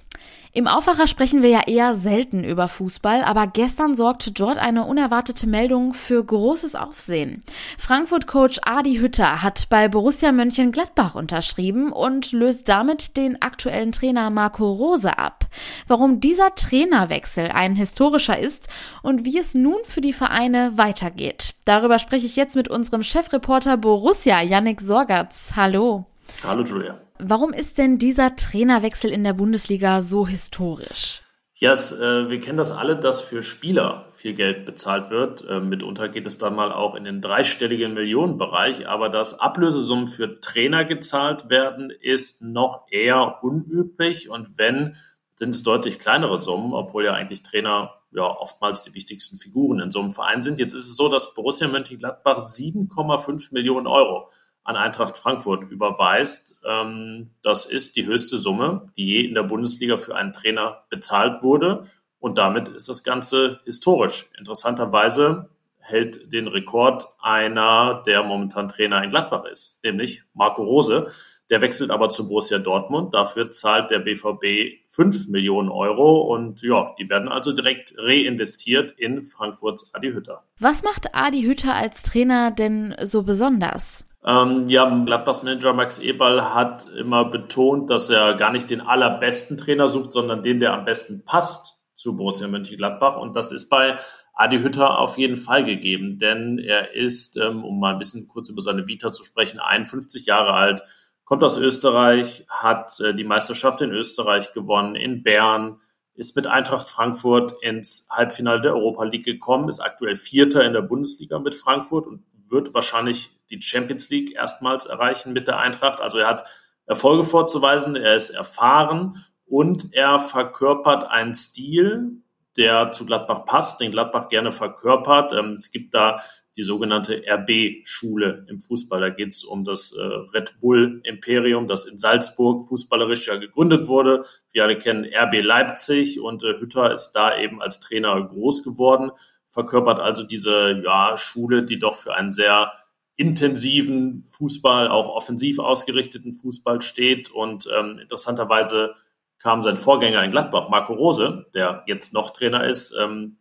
Im 0.52 0.66
Aufwacher 0.66 1.06
sprechen 1.06 1.42
wir 1.42 1.48
ja 1.48 1.62
eher 1.68 1.94
selten 1.94 2.42
über 2.42 2.66
Fußball, 2.66 3.22
aber 3.22 3.46
gestern 3.46 3.94
sorgte 3.94 4.32
dort 4.32 4.58
eine 4.58 4.84
unerwartete 4.84 5.46
Meldung 5.46 5.94
für 5.94 6.24
großes 6.24 6.74
Aufsehen. 6.74 7.40
Frankfurt-Coach 7.78 8.58
Adi 8.64 8.96
Hütter 8.96 9.44
hat 9.44 9.68
bei 9.70 9.86
Borussia 9.86 10.32
Mönchengladbach 10.32 11.14
unterschrieben 11.14 11.92
und 11.92 12.32
löst 12.32 12.68
damit 12.68 13.16
den 13.16 13.40
aktuellen 13.40 13.92
Trainer 13.92 14.28
Marco 14.30 14.72
Rose 14.72 15.16
ab. 15.16 15.46
Warum 15.86 16.18
dieser 16.18 16.52
Trainerwechsel 16.56 17.52
ein 17.52 17.76
historischer 17.76 18.36
ist 18.36 18.68
und 19.02 19.24
wie 19.24 19.38
es 19.38 19.54
nun 19.54 19.78
für 19.84 20.00
die 20.00 20.12
Vereine 20.12 20.72
weitergeht. 20.74 21.54
Darüber 21.64 22.00
spreche 22.00 22.26
ich 22.26 22.34
jetzt 22.34 22.56
mit 22.56 22.68
unserem 22.68 23.04
Chefreporter 23.04 23.76
Borussia, 23.76 24.42
Yannick 24.42 24.80
Sorgatz. 24.80 25.52
Hallo. 25.54 26.06
Hallo 26.42 26.64
Julia. 26.64 26.98
Warum 27.22 27.52
ist 27.52 27.78
denn 27.78 27.98
dieser 27.98 28.36
Trainerwechsel 28.36 29.10
in 29.10 29.24
der 29.24 29.34
Bundesliga 29.34 30.00
so 30.02 30.26
historisch? 30.26 31.22
Ja, 31.54 31.72
yes, 31.72 31.92
äh, 31.92 32.30
wir 32.30 32.40
kennen 32.40 32.56
das 32.56 32.72
alle, 32.72 32.96
dass 32.96 33.20
für 33.20 33.42
Spieler 33.42 34.08
viel 34.12 34.32
Geld 34.32 34.64
bezahlt 34.64 35.10
wird. 35.10 35.46
Äh, 35.46 35.60
mitunter 35.60 36.08
geht 36.08 36.26
es 36.26 36.38
dann 36.38 36.54
mal 36.54 36.72
auch 36.72 36.94
in 36.94 37.04
den 37.04 37.20
dreistelligen 37.20 37.92
Millionenbereich. 37.92 38.88
Aber 38.88 39.10
dass 39.10 39.40
Ablösesummen 39.40 40.08
für 40.08 40.40
Trainer 40.40 40.86
gezahlt 40.86 41.50
werden, 41.50 41.90
ist 41.90 42.40
noch 42.40 42.86
eher 42.90 43.40
unüblich. 43.42 44.30
Und 44.30 44.56
wenn, 44.56 44.96
sind 45.34 45.54
es 45.54 45.62
deutlich 45.62 45.98
kleinere 45.98 46.38
Summen, 46.38 46.72
obwohl 46.72 47.04
ja 47.04 47.12
eigentlich 47.12 47.42
Trainer 47.42 47.90
ja 48.12 48.24
oftmals 48.24 48.80
die 48.80 48.94
wichtigsten 48.94 49.38
Figuren 49.38 49.80
in 49.80 49.90
so 49.90 50.00
einem 50.00 50.12
Verein 50.12 50.42
sind. 50.42 50.58
Jetzt 50.58 50.72
ist 50.72 50.88
es 50.88 50.96
so, 50.96 51.10
dass 51.10 51.34
Borussia 51.34 51.68
Mönchengladbach 51.68 52.38
7,5 52.38 53.52
Millionen 53.52 53.86
Euro 53.86 54.30
an 54.64 54.76
Eintracht 54.76 55.16
Frankfurt 55.16 55.70
überweist. 55.70 56.60
Ähm, 56.64 57.30
das 57.42 57.66
ist 57.66 57.96
die 57.96 58.06
höchste 58.06 58.38
Summe, 58.38 58.90
die 58.96 59.06
je 59.06 59.20
in 59.26 59.34
der 59.34 59.42
Bundesliga 59.42 59.96
für 59.96 60.14
einen 60.14 60.32
Trainer 60.32 60.84
bezahlt 60.90 61.42
wurde. 61.42 61.84
Und 62.18 62.38
damit 62.38 62.68
ist 62.68 62.88
das 62.88 63.02
Ganze 63.02 63.60
historisch. 63.64 64.28
Interessanterweise 64.38 65.48
hält 65.78 66.32
den 66.32 66.46
Rekord 66.46 67.06
einer, 67.20 68.02
der 68.06 68.22
momentan 68.22 68.68
Trainer 68.68 69.02
in 69.02 69.10
Gladbach 69.10 69.44
ist, 69.44 69.82
nämlich 69.82 70.22
Marco 70.34 70.62
Rose. 70.62 71.10
Der 71.48 71.60
wechselt 71.62 71.90
aber 71.90 72.10
zu 72.10 72.28
Borussia 72.28 72.58
Dortmund. 72.58 73.12
Dafür 73.12 73.50
zahlt 73.50 73.90
der 73.90 73.98
BVB 73.98 74.84
5 74.88 75.28
Millionen 75.28 75.68
Euro 75.68 76.32
und 76.32 76.62
ja, 76.62 76.94
die 76.96 77.10
werden 77.10 77.28
also 77.28 77.52
direkt 77.52 77.92
reinvestiert 77.98 78.92
in 78.92 79.24
Frankfurts 79.24 79.92
Adi 79.92 80.12
Hütter. 80.12 80.44
Was 80.60 80.84
macht 80.84 81.12
Adi 81.12 81.42
Hütter 81.42 81.74
als 81.74 82.04
Trainer 82.04 82.52
denn 82.52 82.94
so 83.02 83.24
besonders? 83.24 84.06
Ähm, 84.24 84.66
ja, 84.68 84.84
Gladbachs 85.04 85.42
Manager 85.42 85.72
Max 85.72 85.98
Eberl 85.98 86.54
hat 86.54 86.86
immer 86.90 87.24
betont, 87.24 87.88
dass 87.88 88.10
er 88.10 88.34
gar 88.34 88.52
nicht 88.52 88.68
den 88.68 88.82
allerbesten 88.82 89.56
Trainer 89.56 89.88
sucht, 89.88 90.12
sondern 90.12 90.42
den, 90.42 90.60
der 90.60 90.74
am 90.74 90.84
besten 90.84 91.24
passt 91.24 91.78
zu 91.94 92.16
Borussia 92.16 92.46
Mönchengladbach. 92.46 93.16
Und 93.16 93.34
das 93.34 93.50
ist 93.50 93.70
bei 93.70 93.98
Adi 94.34 94.58
Hütter 94.58 94.98
auf 94.98 95.18
jeden 95.18 95.36
Fall 95.36 95.64
gegeben, 95.64 96.18
denn 96.18 96.58
er 96.58 96.94
ist, 96.94 97.36
ähm, 97.36 97.64
um 97.64 97.78
mal 97.78 97.92
ein 97.92 97.98
bisschen 97.98 98.26
kurz 98.28 98.48
über 98.48 98.62
seine 98.62 98.86
Vita 98.86 99.12
zu 99.12 99.24
sprechen, 99.24 99.58
51 99.58 100.26
Jahre 100.26 100.54
alt, 100.54 100.82
kommt 101.24 101.44
aus 101.44 101.56
Österreich, 101.56 102.46
hat 102.48 102.98
äh, 103.00 103.14
die 103.14 103.24
Meisterschaft 103.24 103.80
in 103.82 103.90
Österreich 103.90 104.52
gewonnen, 104.52 104.96
in 104.96 105.22
Bern, 105.22 105.80
ist 106.14 106.36
mit 106.36 106.46
Eintracht 106.46 106.88
Frankfurt 106.88 107.54
ins 107.62 108.08
Halbfinale 108.10 108.60
der 108.60 108.74
Europa 108.74 109.04
League 109.04 109.24
gekommen, 109.24 109.68
ist 109.68 109.80
aktuell 109.80 110.16
Vierter 110.16 110.64
in 110.64 110.72
der 110.72 110.82
Bundesliga 110.82 111.38
mit 111.38 111.54
Frankfurt 111.54 112.06
und 112.06 112.24
wird 112.48 112.74
wahrscheinlich 112.74 113.30
die 113.50 113.60
Champions 113.60 114.08
League 114.10 114.34
erstmals 114.34 114.86
erreichen 114.86 115.32
mit 115.32 115.46
der 115.46 115.58
Eintracht. 115.58 116.00
Also 116.00 116.18
er 116.18 116.28
hat 116.28 116.44
Erfolge 116.86 117.24
vorzuweisen, 117.24 117.96
er 117.96 118.14
ist 118.14 118.30
erfahren 118.30 119.24
und 119.46 119.92
er 119.92 120.18
verkörpert 120.18 121.04
einen 121.04 121.34
Stil, 121.34 122.22
der 122.56 122.92
zu 122.92 123.06
Gladbach 123.06 123.44
passt, 123.44 123.80
den 123.80 123.90
Gladbach 123.92 124.28
gerne 124.28 124.52
verkörpert. 124.52 125.32
Ähm, 125.32 125.52
es 125.52 125.70
gibt 125.70 125.94
da 125.94 126.20
die 126.56 126.62
sogenannte 126.64 127.22
RB-Schule 127.26 128.44
im 128.48 128.60
Fußball. 128.60 129.00
Da 129.00 129.10
geht 129.10 129.28
es 129.28 129.44
um 129.44 129.64
das 129.64 129.92
äh, 129.92 130.02
Red 130.02 130.60
Bull-Imperium, 130.60 131.68
das 131.68 131.84
in 131.84 131.98
Salzburg 131.98 132.66
fußballerisch 132.68 133.28
ja 133.28 133.36
gegründet 133.36 133.86
wurde. 133.86 134.24
Wir 134.52 134.64
alle 134.64 134.76
kennen 134.76 135.04
RB 135.04 135.42
Leipzig 135.42 136.20
und 136.20 136.42
äh, 136.42 136.58
Hütter 136.58 136.92
ist 136.92 137.12
da 137.12 137.38
eben 137.38 137.62
als 137.62 137.78
Trainer 137.78 138.20
groß 138.20 138.64
geworden 138.64 139.12
verkörpert 139.50 139.98
also 140.00 140.24
diese 140.24 140.80
ja, 140.84 141.18
Schule, 141.18 141.64
die 141.64 141.78
doch 141.78 141.96
für 141.96 142.14
einen 142.14 142.32
sehr 142.32 142.72
intensiven 143.20 144.24
Fußball, 144.24 144.88
auch 144.88 145.14
offensiv 145.14 145.58
ausgerichteten 145.58 146.32
Fußball 146.32 146.80
steht. 146.80 147.30
Und 147.30 147.68
ähm, 147.78 147.98
interessanterweise 147.98 148.94
kam 149.38 149.62
sein 149.62 149.76
Vorgänger 149.76 150.24
in 150.24 150.30
Gladbach, 150.30 150.70
Marco 150.70 150.94
Rose, 150.94 151.46
der 151.54 151.82
jetzt 151.86 152.14
noch 152.14 152.30
Trainer 152.30 152.64
ist, 152.64 152.94
ähm, 152.98 153.36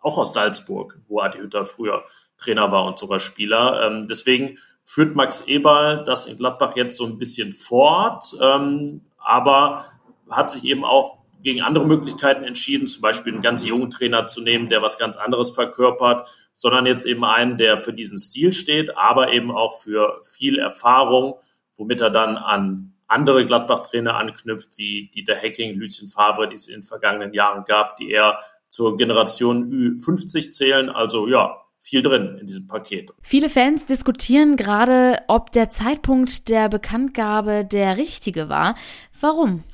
auch 0.00 0.16
aus 0.16 0.32
Salzburg, 0.32 0.98
wo 1.06 1.20
Adi 1.20 1.38
Hütter 1.38 1.66
früher 1.66 2.04
Trainer 2.38 2.72
war 2.72 2.86
und 2.86 2.98
sogar 2.98 3.20
Spieler. 3.20 3.86
Ähm, 3.86 4.08
deswegen 4.08 4.56
führt 4.84 5.14
Max 5.14 5.42
Eberl 5.42 6.02
das 6.04 6.24
in 6.24 6.38
Gladbach 6.38 6.74
jetzt 6.76 6.96
so 6.96 7.04
ein 7.04 7.18
bisschen 7.18 7.52
fort, 7.52 8.34
ähm, 8.40 9.02
aber 9.18 9.84
hat 10.30 10.50
sich 10.50 10.64
eben 10.64 10.84
auch 10.84 11.18
gegen 11.42 11.60
andere 11.60 11.86
Möglichkeiten 11.86 12.44
entschieden, 12.44 12.86
zum 12.86 13.02
Beispiel 13.02 13.34
einen 13.34 13.42
ganz 13.42 13.66
jungen 13.66 13.90
Trainer 13.90 14.26
zu 14.26 14.40
nehmen, 14.40 14.68
der 14.68 14.80
was 14.80 14.96
ganz 14.96 15.16
anderes 15.16 15.50
verkörpert, 15.50 16.28
sondern 16.60 16.84
jetzt 16.84 17.06
eben 17.06 17.24
einen, 17.24 17.56
der 17.56 17.78
für 17.78 17.94
diesen 17.94 18.18
Stil 18.18 18.52
steht, 18.52 18.96
aber 18.96 19.32
eben 19.32 19.50
auch 19.50 19.80
für 19.80 20.20
viel 20.22 20.58
Erfahrung, 20.58 21.36
womit 21.76 22.02
er 22.02 22.10
dann 22.10 22.36
an 22.36 22.92
andere 23.06 23.46
Gladbach-Trainer 23.46 24.14
anknüpft, 24.14 24.76
wie 24.76 25.10
Dieter 25.14 25.34
Hecking, 25.34 25.74
Lucien 25.78 26.06
Favre, 26.06 26.46
die 26.46 26.56
es 26.56 26.68
in 26.68 26.74
den 26.74 26.82
vergangenen 26.82 27.32
Jahren 27.32 27.64
gab, 27.64 27.96
die 27.96 28.10
eher 28.10 28.38
zur 28.68 28.98
Generation 28.98 29.72
Ü50 29.72 30.52
zählen. 30.52 30.90
Also 30.90 31.26
ja, 31.28 31.56
viel 31.80 32.02
drin 32.02 32.36
in 32.38 32.46
diesem 32.46 32.66
Paket. 32.66 33.10
Viele 33.22 33.48
Fans 33.48 33.86
diskutieren 33.86 34.56
gerade, 34.56 35.18
ob 35.28 35.50
der 35.52 35.70
Zeitpunkt 35.70 36.50
der 36.50 36.68
Bekanntgabe 36.68 37.64
der 37.64 37.96
richtige 37.96 38.50
war. 38.50 38.74
Warum? 39.18 39.64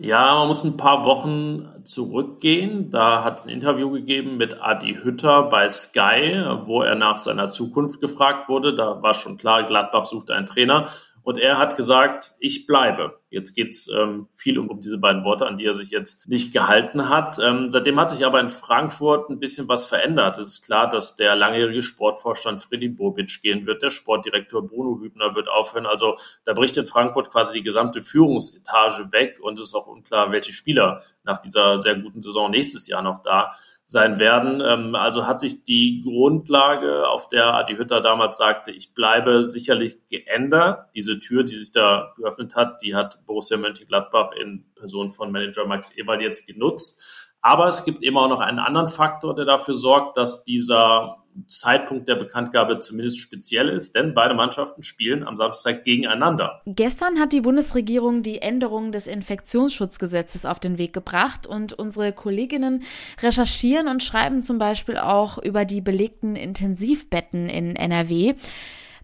Ja, 0.00 0.32
man 0.36 0.46
muss 0.46 0.62
ein 0.62 0.76
paar 0.76 1.04
Wochen 1.04 1.68
zurückgehen. 1.84 2.92
Da 2.92 3.24
hat 3.24 3.40
es 3.40 3.46
ein 3.46 3.48
Interview 3.48 3.90
gegeben 3.90 4.36
mit 4.36 4.62
Adi 4.62 4.96
Hütter 5.02 5.42
bei 5.50 5.68
Sky, 5.70 6.40
wo 6.66 6.82
er 6.82 6.94
nach 6.94 7.18
seiner 7.18 7.48
Zukunft 7.48 8.00
gefragt 8.00 8.48
wurde. 8.48 8.76
Da 8.76 9.02
war 9.02 9.12
schon 9.14 9.38
klar, 9.38 9.64
Gladbach 9.64 10.06
sucht 10.06 10.30
einen 10.30 10.46
Trainer. 10.46 10.86
Und 11.28 11.36
er 11.36 11.58
hat 11.58 11.76
gesagt, 11.76 12.32
ich 12.40 12.64
bleibe. 12.64 13.20
Jetzt 13.28 13.54
geht's 13.54 13.86
ähm, 13.88 14.28
viel 14.32 14.58
um, 14.58 14.70
um 14.70 14.80
diese 14.80 14.96
beiden 14.96 15.24
Worte, 15.24 15.46
an 15.46 15.58
die 15.58 15.66
er 15.66 15.74
sich 15.74 15.90
jetzt 15.90 16.26
nicht 16.26 16.54
gehalten 16.54 17.10
hat. 17.10 17.38
Ähm, 17.38 17.68
seitdem 17.68 18.00
hat 18.00 18.08
sich 18.08 18.24
aber 18.24 18.40
in 18.40 18.48
Frankfurt 18.48 19.28
ein 19.28 19.38
bisschen 19.38 19.68
was 19.68 19.84
verändert. 19.84 20.38
Es 20.38 20.46
ist 20.46 20.62
klar, 20.64 20.88
dass 20.88 21.16
der 21.16 21.36
langjährige 21.36 21.82
Sportvorstand 21.82 22.62
Freddy 22.62 22.88
Bobic 22.88 23.42
gehen 23.42 23.66
wird. 23.66 23.82
Der 23.82 23.90
Sportdirektor 23.90 24.66
Bruno 24.66 25.02
Hübner 25.02 25.34
wird 25.34 25.50
aufhören. 25.50 25.84
Also 25.84 26.16
da 26.44 26.54
bricht 26.54 26.78
in 26.78 26.86
Frankfurt 26.86 27.28
quasi 27.28 27.58
die 27.58 27.62
gesamte 27.62 28.00
Führungsetage 28.00 29.12
weg 29.12 29.38
und 29.42 29.58
es 29.58 29.66
ist 29.66 29.74
auch 29.74 29.86
unklar, 29.86 30.32
welche 30.32 30.54
Spieler 30.54 31.02
nach 31.24 31.42
dieser 31.42 31.78
sehr 31.78 31.96
guten 31.96 32.22
Saison 32.22 32.50
nächstes 32.50 32.88
Jahr 32.88 33.02
noch 33.02 33.20
da 33.20 33.52
sein 33.90 34.18
werden. 34.18 34.60
Ähm, 34.60 34.94
also 34.94 35.26
hat 35.26 35.40
sich 35.40 35.64
die 35.64 36.02
Grundlage, 36.04 37.08
auf 37.08 37.28
der 37.28 37.54
Adi 37.54 37.76
Hütter 37.76 38.02
damals 38.02 38.36
sagte, 38.36 38.70
ich 38.70 38.92
bleibe, 38.92 39.48
sicherlich 39.48 40.06
geändert. 40.08 40.90
Diese 40.94 41.18
Tür, 41.18 41.42
die 41.42 41.54
sich 41.54 41.72
da 41.72 42.12
geöffnet 42.18 42.54
hat, 42.54 42.82
die 42.82 42.94
hat 42.94 43.24
Borussia 43.24 43.56
Mönchengladbach 43.56 44.32
in 44.32 44.66
Person 44.74 45.10
von 45.10 45.32
Manager 45.32 45.66
Max 45.66 45.90
Eberl 45.96 46.20
jetzt 46.20 46.46
genutzt. 46.46 47.27
Aber 47.40 47.68
es 47.68 47.84
gibt 47.84 48.02
eben 48.02 48.16
auch 48.16 48.28
noch 48.28 48.40
einen 48.40 48.58
anderen 48.58 48.88
Faktor, 48.88 49.34
der 49.34 49.44
dafür 49.44 49.74
sorgt, 49.74 50.16
dass 50.16 50.44
dieser 50.44 51.18
Zeitpunkt 51.46 52.08
der 52.08 52.16
Bekanntgabe 52.16 52.80
zumindest 52.80 53.20
speziell 53.20 53.68
ist, 53.68 53.94
denn 53.94 54.14
beide 54.14 54.34
Mannschaften 54.34 54.82
spielen 54.82 55.24
am 55.24 55.36
Samstag 55.36 55.84
gegeneinander. 55.84 56.62
Gestern 56.66 57.20
hat 57.20 57.32
die 57.32 57.40
Bundesregierung 57.40 58.22
die 58.22 58.42
Änderung 58.42 58.90
des 58.90 59.06
Infektionsschutzgesetzes 59.06 60.44
auf 60.46 60.58
den 60.58 60.78
Weg 60.78 60.92
gebracht 60.92 61.46
und 61.46 61.72
unsere 61.72 62.12
Kolleginnen 62.12 62.82
recherchieren 63.22 63.88
und 63.88 64.02
schreiben 64.02 64.42
zum 64.42 64.58
Beispiel 64.58 64.96
auch 64.96 65.38
über 65.38 65.64
die 65.64 65.80
belegten 65.80 66.34
Intensivbetten 66.34 67.48
in 67.48 67.76
NRW. 67.76 68.34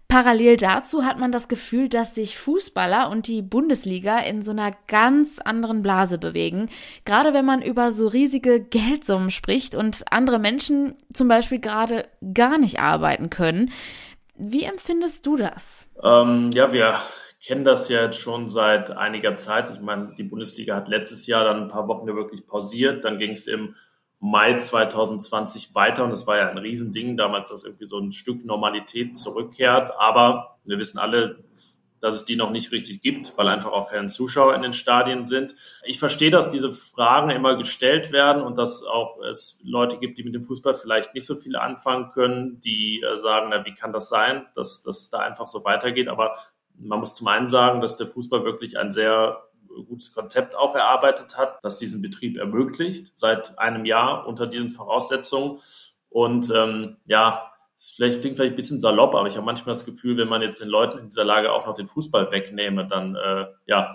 Parallel 0.07 0.57
dazu 0.57 1.03
hat 1.03 1.19
man 1.19 1.31
das 1.31 1.47
Gefühl, 1.47 1.89
dass 1.89 2.15
sich 2.15 2.37
Fußballer 2.37 3.09
und 3.09 3.27
die 3.27 3.41
Bundesliga 3.41 4.19
in 4.19 4.43
so 4.43 4.51
einer 4.51 4.71
ganz 4.87 5.39
anderen 5.39 5.81
Blase 5.81 6.17
bewegen. 6.17 6.69
Gerade 7.05 7.33
wenn 7.33 7.45
man 7.45 7.61
über 7.61 7.91
so 7.91 8.07
riesige 8.07 8.59
Geldsummen 8.59 9.31
spricht 9.31 9.75
und 9.75 10.03
andere 10.11 10.39
Menschen 10.39 10.95
zum 11.11 11.27
Beispiel 11.27 11.59
gerade 11.59 12.07
gar 12.33 12.57
nicht 12.57 12.79
arbeiten 12.79 13.29
können. 13.29 13.71
Wie 14.37 14.63
empfindest 14.63 15.25
du 15.25 15.37
das? 15.37 15.89
Ähm, 16.03 16.51
ja, 16.53 16.71
wir 16.71 16.93
kennen 17.45 17.63
das 17.63 17.89
ja 17.89 18.03
jetzt 18.03 18.19
schon 18.19 18.49
seit 18.49 18.91
einiger 18.91 19.37
Zeit. 19.37 19.69
Ich 19.71 19.79
meine, 19.79 20.13
die 20.17 20.23
Bundesliga 20.23 20.75
hat 20.75 20.87
letztes 20.87 21.27
Jahr 21.27 21.43
dann 21.45 21.63
ein 21.63 21.69
paar 21.69 21.87
Wochen 21.87 22.07
wirklich 22.07 22.45
pausiert. 22.45 23.05
Dann 23.05 23.17
ging 23.17 23.31
es 23.31 23.47
im 23.47 23.75
Mai 24.25 24.57
2020 24.57 25.75
weiter 25.75 26.03
und 26.03 26.11
es 26.11 26.25
war 26.25 26.37
ja 26.37 26.49
ein 26.49 26.57
Riesending 26.57 27.15
damals, 27.15 27.51
dass 27.51 27.63
irgendwie 27.63 27.87
so 27.87 27.99
ein 27.99 28.11
Stück 28.11 28.43
Normalität 28.43 29.19
zurückkehrt. 29.19 29.91
Aber 29.99 30.57
wir 30.63 30.79
wissen 30.79 30.97
alle, 30.97 31.43
dass 32.01 32.15
es 32.15 32.25
die 32.25 32.35
noch 32.35 32.49
nicht 32.49 32.71
richtig 32.71 33.03
gibt, 33.03 33.37
weil 33.37 33.47
einfach 33.47 33.71
auch 33.71 33.91
keine 33.91 34.07
Zuschauer 34.07 34.55
in 34.55 34.63
den 34.63 34.73
Stadien 34.73 35.27
sind. 35.27 35.53
Ich 35.83 35.99
verstehe, 35.99 36.31
dass 36.31 36.49
diese 36.49 36.71
Fragen 36.71 37.29
immer 37.29 37.55
gestellt 37.55 38.11
werden 38.11 38.41
und 38.41 38.57
dass 38.57 38.83
auch 38.83 39.21
es 39.21 39.61
Leute 39.63 39.97
gibt, 39.99 40.17
die 40.17 40.23
mit 40.23 40.33
dem 40.33 40.43
Fußball 40.43 40.73
vielleicht 40.73 41.13
nicht 41.13 41.27
so 41.27 41.35
viel 41.35 41.55
anfangen 41.55 42.09
können, 42.09 42.59
die 42.61 43.03
äh, 43.03 43.17
sagen, 43.17 43.49
na, 43.51 43.63
wie 43.63 43.75
kann 43.75 43.93
das 43.93 44.09
sein, 44.09 44.47
dass, 44.55 44.81
dass 44.81 45.01
es 45.01 45.09
da 45.11 45.19
einfach 45.19 45.45
so 45.45 45.63
weitergeht. 45.63 46.07
Aber 46.07 46.35
man 46.79 46.97
muss 46.97 47.13
zum 47.13 47.27
einen 47.27 47.49
sagen, 47.49 47.79
dass 47.79 47.95
der 47.95 48.07
Fußball 48.07 48.43
wirklich 48.43 48.79
ein 48.79 48.91
sehr 48.91 49.43
gutes 49.83 50.13
Konzept 50.13 50.55
auch 50.55 50.75
erarbeitet 50.75 51.37
hat, 51.37 51.59
das 51.63 51.77
diesen 51.77 52.01
Betrieb 52.01 52.37
ermöglicht, 52.37 53.13
seit 53.15 53.57
einem 53.59 53.85
Jahr 53.85 54.27
unter 54.27 54.47
diesen 54.47 54.69
Voraussetzungen. 54.69 55.59
Und 56.09 56.51
ähm, 56.55 56.97
ja, 57.05 57.51
es 57.75 57.91
vielleicht, 57.91 58.21
klingt 58.21 58.37
vielleicht 58.37 58.53
ein 58.53 58.57
bisschen 58.57 58.79
salopp, 58.79 59.15
aber 59.15 59.27
ich 59.27 59.35
habe 59.35 59.45
manchmal 59.45 59.73
das 59.73 59.85
Gefühl, 59.85 60.17
wenn 60.17 60.29
man 60.29 60.41
jetzt 60.41 60.61
den 60.61 60.69
Leuten 60.69 60.99
in 60.99 61.09
dieser 61.09 61.25
Lage 61.25 61.51
auch 61.51 61.65
noch 61.65 61.75
den 61.75 61.89
Fußball 61.89 62.31
wegnehme, 62.31 62.87
dann 62.87 63.15
äh, 63.15 63.47
ja, 63.65 63.91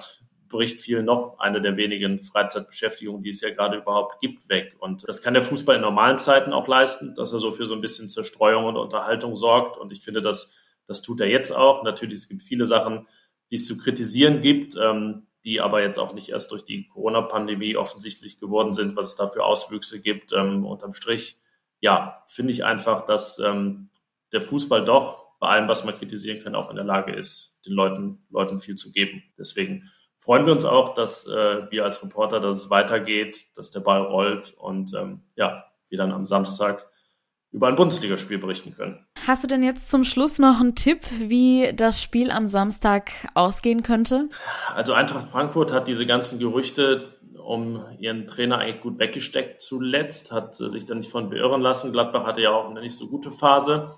bricht 0.50 0.80
viel 0.80 1.02
noch 1.02 1.38
eine 1.38 1.62
der 1.62 1.76
wenigen 1.76 2.18
Freizeitbeschäftigungen, 2.18 3.22
die 3.22 3.30
es 3.30 3.40
ja 3.40 3.50
gerade 3.50 3.78
überhaupt 3.78 4.20
gibt, 4.20 4.48
weg. 4.50 4.76
Und 4.80 5.08
das 5.08 5.22
kann 5.22 5.32
der 5.32 5.42
Fußball 5.42 5.76
in 5.76 5.82
normalen 5.82 6.18
Zeiten 6.18 6.52
auch 6.52 6.68
leisten, 6.68 7.14
dass 7.14 7.32
er 7.32 7.38
so 7.38 7.52
für 7.52 7.64
so 7.64 7.74
ein 7.74 7.80
bisschen 7.80 8.10
Zerstreuung 8.10 8.64
und 8.64 8.76
Unterhaltung 8.76 9.34
sorgt. 9.34 9.78
Und 9.78 9.92
ich 9.92 10.02
finde, 10.02 10.20
das, 10.20 10.52
das 10.86 11.00
tut 11.00 11.20
er 11.20 11.28
jetzt 11.28 11.52
auch. 11.52 11.82
Natürlich, 11.84 12.18
es 12.18 12.28
gibt 12.28 12.42
viele 12.42 12.66
Sachen, 12.66 13.06
die 13.50 13.54
es 13.54 13.66
zu 13.66 13.78
kritisieren 13.78 14.40
gibt. 14.40 14.76
Ähm, 14.76 15.26
die 15.44 15.60
aber 15.60 15.82
jetzt 15.82 15.98
auch 15.98 16.12
nicht 16.12 16.28
erst 16.28 16.50
durch 16.50 16.64
die 16.64 16.88
Corona-Pandemie 16.88 17.76
offensichtlich 17.76 18.38
geworden 18.38 18.74
sind, 18.74 18.96
was 18.96 19.08
es 19.08 19.14
da 19.16 19.26
für 19.26 19.44
Auswüchse 19.44 20.00
gibt. 20.00 20.32
Ähm, 20.32 20.66
unterm 20.66 20.92
Strich, 20.92 21.38
ja, 21.80 22.22
finde 22.26 22.52
ich 22.52 22.64
einfach, 22.64 23.06
dass 23.06 23.38
ähm, 23.38 23.90
der 24.32 24.42
Fußball 24.42 24.84
doch 24.84 25.26
bei 25.38 25.48
allem, 25.48 25.68
was 25.68 25.84
man 25.84 25.96
kritisieren 25.96 26.42
kann, 26.42 26.54
auch 26.54 26.68
in 26.68 26.76
der 26.76 26.84
Lage 26.84 27.12
ist, 27.12 27.58
den 27.64 27.72
Leuten, 27.72 28.26
Leuten 28.28 28.60
viel 28.60 28.74
zu 28.74 28.92
geben. 28.92 29.22
Deswegen 29.38 29.90
freuen 30.18 30.44
wir 30.44 30.52
uns 30.52 30.66
auch, 30.66 30.92
dass 30.92 31.26
äh, 31.26 31.70
wir 31.70 31.84
als 31.84 32.02
Reporter, 32.02 32.40
dass 32.40 32.58
es 32.58 32.70
weitergeht, 32.70 33.46
dass 33.56 33.70
der 33.70 33.80
Ball 33.80 34.02
rollt 34.02 34.52
und 34.58 34.92
ähm, 34.94 35.22
ja, 35.36 35.64
wir 35.88 35.98
dann 35.98 36.12
am 36.12 36.26
Samstag 36.26 36.89
über 37.52 37.68
ein 37.68 37.76
Bundesligaspiel 37.76 38.38
berichten 38.38 38.74
können. 38.74 39.04
Hast 39.26 39.42
du 39.42 39.48
denn 39.48 39.62
jetzt 39.62 39.90
zum 39.90 40.04
Schluss 40.04 40.38
noch 40.38 40.60
einen 40.60 40.76
Tipp, 40.76 41.00
wie 41.18 41.72
das 41.74 42.00
Spiel 42.00 42.30
am 42.30 42.46
Samstag 42.46 43.10
ausgehen 43.34 43.82
könnte? 43.82 44.28
Also 44.74 44.92
Eintracht 44.92 45.28
Frankfurt 45.28 45.72
hat 45.72 45.88
diese 45.88 46.06
ganzen 46.06 46.38
Gerüchte 46.38 47.20
um 47.50 47.84
ihren 47.98 48.28
Trainer 48.28 48.58
eigentlich 48.58 48.80
gut 48.80 48.98
weggesteckt 49.00 49.60
zuletzt, 49.60 50.30
hat 50.30 50.54
sich 50.54 50.86
dann 50.86 50.98
nicht 50.98 51.10
von 51.10 51.30
beirren 51.30 51.60
lassen. 51.60 51.90
Gladbach 51.90 52.24
hatte 52.24 52.40
ja 52.40 52.52
auch 52.52 52.70
eine 52.70 52.80
nicht 52.80 52.94
so 52.94 53.08
gute 53.08 53.32
Phase. 53.32 53.92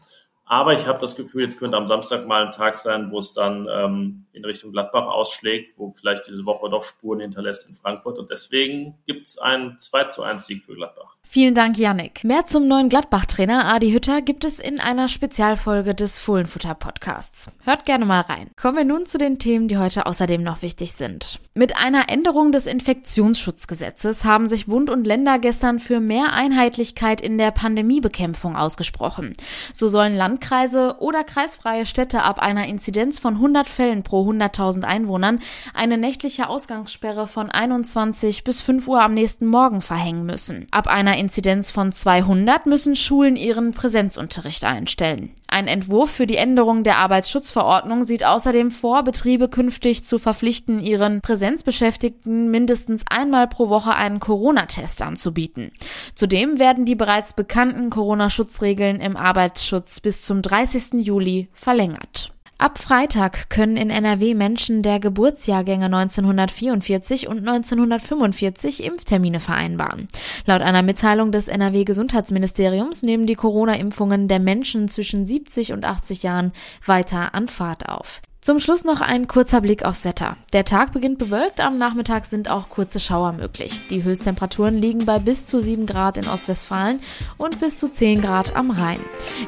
Aber 0.44 0.72
ich 0.72 0.86
habe 0.86 0.98
das 0.98 1.16
Gefühl, 1.16 1.42
jetzt 1.42 1.58
könnte 1.58 1.76
am 1.76 1.86
Samstag 1.86 2.26
mal 2.26 2.44
ein 2.44 2.52
Tag 2.52 2.76
sein, 2.76 3.10
wo 3.10 3.18
es 3.18 3.32
dann 3.32 3.68
ähm, 3.70 4.26
in 4.32 4.44
Richtung 4.44 4.72
Gladbach 4.72 5.06
ausschlägt, 5.06 5.78
wo 5.78 5.90
vielleicht 5.92 6.26
diese 6.26 6.44
Woche 6.44 6.68
doch 6.68 6.82
Spuren 6.82 7.20
hinterlässt 7.20 7.66
in 7.68 7.74
Frankfurt. 7.74 8.18
Und 8.18 8.28
deswegen 8.28 8.98
gibt 9.06 9.26
es 9.26 9.38
einen 9.38 9.78
2 9.78 10.04
zu 10.04 10.22
1 10.22 10.44
Sieg 10.44 10.62
für 10.62 10.74
Gladbach. 10.74 11.16
Vielen 11.32 11.54
Dank, 11.54 11.78
Yannick. 11.78 12.24
Mehr 12.24 12.44
zum 12.44 12.66
neuen 12.66 12.90
Gladbach-Trainer 12.90 13.64
Adi 13.64 13.90
Hütter 13.92 14.20
gibt 14.20 14.44
es 14.44 14.58
in 14.58 14.78
einer 14.78 15.08
Spezialfolge 15.08 15.94
des 15.94 16.18
Fohlenfutter-Podcasts. 16.18 17.50
Hört 17.64 17.86
gerne 17.86 18.04
mal 18.04 18.20
rein. 18.20 18.50
Kommen 18.60 18.76
wir 18.76 18.84
nun 18.84 19.06
zu 19.06 19.16
den 19.16 19.38
Themen, 19.38 19.66
die 19.66 19.78
heute 19.78 20.04
außerdem 20.04 20.42
noch 20.42 20.60
wichtig 20.60 20.92
sind. 20.92 21.40
Mit 21.54 21.74
einer 21.78 22.10
Änderung 22.10 22.52
des 22.52 22.66
Infektionsschutzgesetzes 22.66 24.26
haben 24.26 24.46
sich 24.46 24.66
Bund 24.66 24.90
und 24.90 25.06
Länder 25.06 25.38
gestern 25.38 25.78
für 25.78 26.00
mehr 26.00 26.34
Einheitlichkeit 26.34 27.22
in 27.22 27.38
der 27.38 27.50
Pandemiebekämpfung 27.50 28.54
ausgesprochen. 28.54 29.32
So 29.72 29.88
sollen 29.88 30.14
Landkreise 30.14 30.96
oder 30.98 31.24
kreisfreie 31.24 31.86
Städte 31.86 32.24
ab 32.24 32.40
einer 32.40 32.66
Inzidenz 32.66 33.18
von 33.18 33.36
100 33.36 33.70
Fällen 33.70 34.02
pro 34.02 34.30
100.000 34.30 34.82
Einwohnern 34.82 35.38
eine 35.72 35.96
nächtliche 35.96 36.50
Ausgangssperre 36.50 37.26
von 37.26 37.50
21 37.50 38.44
bis 38.44 38.60
5 38.60 38.86
Uhr 38.86 39.00
am 39.00 39.14
nächsten 39.14 39.46
Morgen 39.46 39.80
verhängen 39.80 40.26
müssen. 40.26 40.66
Ab 40.72 40.88
einer 40.88 41.21
Inzidenz 41.22 41.70
von 41.70 41.92
200 41.92 42.66
müssen 42.66 42.96
Schulen 42.96 43.36
ihren 43.36 43.74
Präsenzunterricht 43.74 44.64
einstellen. 44.64 45.30
Ein 45.46 45.68
Entwurf 45.68 46.10
für 46.10 46.26
die 46.26 46.36
Änderung 46.36 46.82
der 46.82 46.98
Arbeitsschutzverordnung 46.98 48.04
sieht 48.04 48.24
außerdem 48.24 48.72
vor, 48.72 49.04
Betriebe 49.04 49.48
künftig 49.48 50.04
zu 50.04 50.18
verpflichten, 50.18 50.80
ihren 50.80 51.20
Präsenzbeschäftigten 51.20 52.50
mindestens 52.50 53.04
einmal 53.08 53.46
pro 53.46 53.68
Woche 53.68 53.94
einen 53.94 54.18
Corona-Test 54.18 55.00
anzubieten. 55.00 55.70
Zudem 56.16 56.58
werden 56.58 56.86
die 56.86 56.96
bereits 56.96 57.34
bekannten 57.34 57.88
Corona-Schutzregeln 57.88 58.98
im 59.00 59.16
Arbeitsschutz 59.16 60.00
bis 60.00 60.24
zum 60.24 60.42
30. 60.42 61.06
Juli 61.06 61.48
verlängert. 61.52 62.31
Ab 62.62 62.78
Freitag 62.78 63.50
können 63.50 63.76
in 63.76 63.90
NRW 63.90 64.34
Menschen 64.34 64.84
der 64.84 65.00
Geburtsjahrgänge 65.00 65.86
1944 65.86 67.26
und 67.26 67.38
1945 67.38 68.84
Impftermine 68.84 69.40
vereinbaren. 69.40 70.06
Laut 70.46 70.62
einer 70.62 70.82
Mitteilung 70.82 71.32
des 71.32 71.48
NRW 71.48 71.82
Gesundheitsministeriums 71.82 73.02
nehmen 73.02 73.26
die 73.26 73.34
Corona-Impfungen 73.34 74.28
der 74.28 74.38
Menschen 74.38 74.88
zwischen 74.88 75.26
70 75.26 75.72
und 75.72 75.84
80 75.84 76.22
Jahren 76.22 76.52
weiter 76.86 77.34
an 77.34 77.48
Fahrt 77.48 77.88
auf. 77.88 78.22
Zum 78.42 78.58
Schluss 78.58 78.82
noch 78.82 79.00
ein 79.00 79.28
kurzer 79.28 79.60
Blick 79.60 79.84
aufs 79.84 80.04
Wetter. 80.04 80.36
Der 80.52 80.64
Tag 80.64 80.90
beginnt 80.90 81.18
bewölkt, 81.18 81.60
am 81.60 81.78
Nachmittag 81.78 82.24
sind 82.24 82.50
auch 82.50 82.70
kurze 82.70 82.98
Schauer 82.98 83.30
möglich. 83.30 83.86
Die 83.86 84.02
Höchsttemperaturen 84.02 84.74
liegen 84.74 85.06
bei 85.06 85.20
bis 85.20 85.46
zu 85.46 85.60
7 85.60 85.86
Grad 85.86 86.16
in 86.16 86.26
Ostwestfalen 86.26 86.98
und 87.38 87.60
bis 87.60 87.78
zu 87.78 87.88
10 87.88 88.20
Grad 88.20 88.56
am 88.56 88.72
Rhein. 88.72 88.98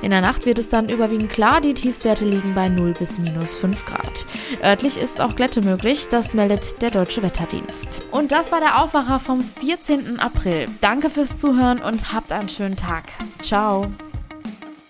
In 0.00 0.11
der 0.11 0.20
Nacht 0.20 0.46
wird 0.46 0.61
es 0.61 0.68
dann 0.68 0.88
überwiegend 0.88 1.28
klar, 1.28 1.61
die 1.61 1.74
Tiefstwerte 1.74 2.24
liegen 2.24 2.54
bei 2.54 2.68
0 2.68 2.92
bis 2.92 3.18
minus 3.18 3.57
5 3.57 3.85
Grad. 3.85 4.26
Örtlich 4.62 4.96
ist 4.96 5.20
auch 5.20 5.35
Glätte 5.35 5.62
möglich, 5.62 6.07
das 6.07 6.33
meldet 6.33 6.80
der 6.80 6.92
Deutsche 6.92 7.20
Wetterdienst. 7.20 8.00
Und 8.12 8.30
das 8.30 8.52
war 8.52 8.61
der 8.61 8.80
Aufwacher 8.80 9.18
vom 9.18 9.40
14. 9.42 10.20
April. 10.20 10.66
Danke 10.80 11.11
fürs 11.11 11.37
Zuhören 11.37 11.83
und 11.83 12.12
habt 12.12 12.30
einen 12.30 12.48
schönen 12.48 12.76
Tag. 12.76 13.07
Ciao. 13.40 13.90